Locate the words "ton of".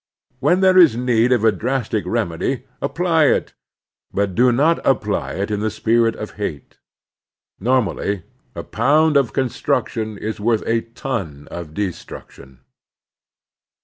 10.81-11.75